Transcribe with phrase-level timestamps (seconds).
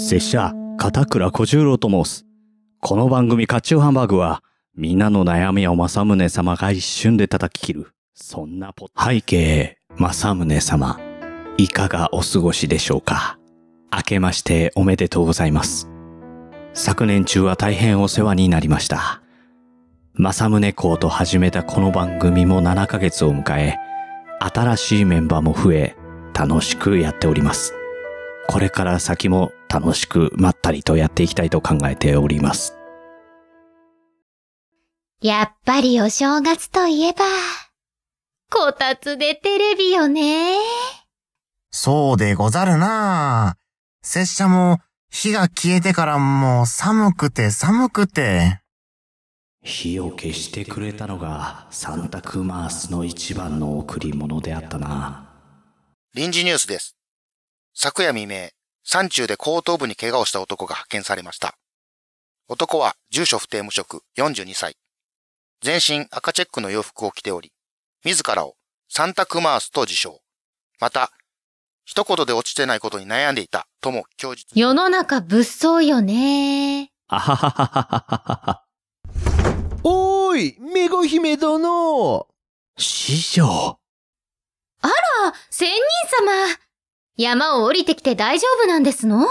[0.00, 2.24] 拙者、片倉小十郎と申す。
[2.80, 4.44] この番組、カチューハンバーグは、
[4.76, 7.88] みんなの悩みを正宗様が一瞬で叩き切る。
[8.14, 11.00] そんなポ背景、正宗様。
[11.56, 13.40] いかがお過ごしでしょうか
[13.92, 15.90] 明けましておめでとうございます。
[16.74, 19.20] 昨年中は大変お世話になりました。
[20.14, 23.76] 正宗公と始めたこの番組も7ヶ月を迎え、
[24.38, 25.96] 新しいメンバーも増え、
[26.34, 27.74] 楽しくやっております。
[28.46, 32.74] これから先も楽しくまったりとやっていきたいと考えております。
[35.20, 37.24] やっぱりお正月といえば、
[38.50, 40.56] こたつでテレビよね。
[41.70, 43.56] そうでござるなあ。
[44.02, 44.78] 拙者も
[45.10, 48.60] 火が消えてからもう寒くて寒くて。
[49.62, 55.28] 火を消してくれたのがサンタクマースの一番の贈り物であったな。
[56.14, 56.96] 臨時ニュースです。
[57.74, 58.48] 昨夜未明、
[58.90, 61.58] 山中で後頭部に怪我をした男が発見されました。
[62.48, 64.78] 男は住所不定無職42歳。
[65.60, 67.52] 全身赤チェックの洋服を着ており、
[68.02, 68.54] 自らを
[68.88, 70.22] サンタクマースと自称。
[70.80, 71.10] また、
[71.84, 74.58] 一言で落ちてないことに悩んでいたとも供述。
[74.58, 76.90] 世の中物騒よね。
[77.08, 78.64] あはははははは。
[79.84, 82.26] おーい、めご姫殿
[82.78, 83.78] 師匠。
[84.80, 84.88] あ、
[85.50, 85.76] 仙人
[86.24, 86.67] 様。
[87.20, 89.26] 山を降りてきて大丈夫なんですの？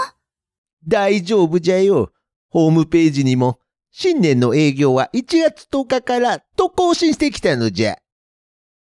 [0.86, 2.12] 大丈夫じゃよ。
[2.50, 7.96] ホームページにも、新年の営業は1月10日からと更新してきたのじゃ。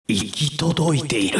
[0.09, 1.39] 行き届いている。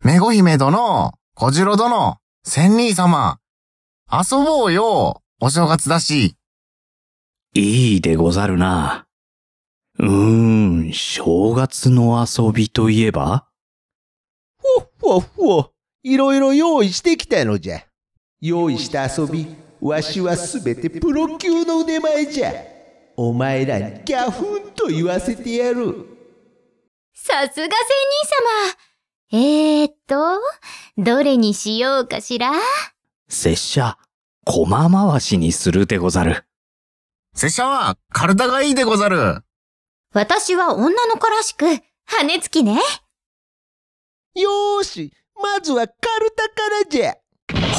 [0.00, 3.40] めご姫殿、小次郎殿、千人様。
[4.10, 5.20] 遊ぼうよ。
[5.42, 6.34] お正月だし。
[7.52, 9.06] いいでござるな。
[9.98, 13.48] うーん、正月の遊びといえば？
[14.58, 15.70] ふわふわふわ。
[16.04, 17.82] いろいろ用意してきたのじゃ。
[18.42, 19.46] 用意した遊び、
[19.80, 22.52] わしはすべてプロ級の腕前じゃ。
[23.16, 26.06] お前らにギャフンと言わせてやる。
[27.14, 27.68] さすが仙人
[29.32, 29.80] 様。
[29.80, 30.40] えーっと、
[30.98, 32.52] どれにしようかしら？
[33.28, 33.96] 拙者、
[34.44, 36.44] 駒回しにするでござる。
[37.34, 39.42] 拙者は体がいいでござる。
[40.12, 41.64] 私は女の子らしく、
[42.04, 42.78] 羽つきね。
[44.34, 47.14] よーし、まずはカルタからじゃ。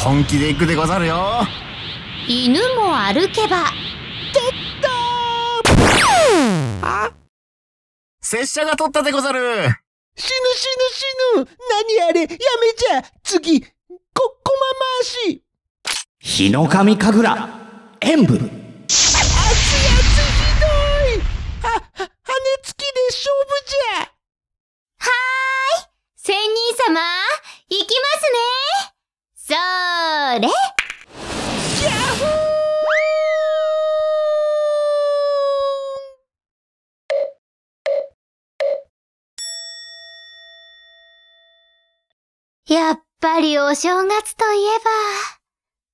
[0.04, 1.42] 本気で行くでござるよ。
[2.28, 3.72] 犬も歩けば。
[8.22, 9.40] 拙者が取ったでござる。
[10.18, 10.66] 死ぬ死
[11.38, 12.22] ぬ死ぬ何あれ？
[12.22, 13.68] やめじゃ次、こ、
[14.16, 14.62] こま
[15.02, 15.44] 回し
[16.20, 17.50] 日の神神楽、
[18.02, 18.50] 演武。
[42.76, 44.80] やっぱりお正月といえ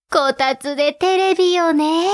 [0.10, 2.08] ば、こたつでテレビよね。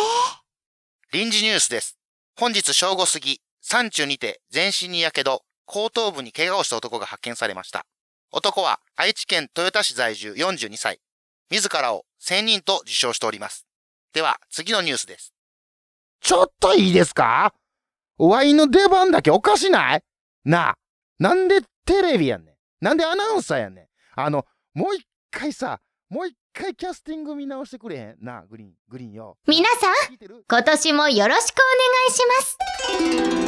[1.14, 1.98] 臨時ニュースです。
[2.36, 7.86] 本日正午過ぎ、山中にて全身に火傷、後頭部に怪我をした男が発見されました。
[8.34, 11.00] 男は愛知県豊田市在住42歳。
[11.50, 13.66] 自らを仙人と自称しております。
[14.14, 15.34] では、次のニュースです。
[16.20, 17.54] ちょっといいですか？
[18.18, 20.04] ワインの出番だけおかしない？
[20.44, 20.76] なあ、
[21.20, 23.88] なんでテレビやねんなんでアナウンサーやねん
[24.20, 24.46] あの、
[24.78, 28.18] もう一回さ、もう一回キャスティング見直してくれへん？
[28.22, 29.36] なあ、グリーン、グリーンよ。
[29.48, 30.18] 皆さん、
[30.48, 33.47] 今年もよろしくお願いします。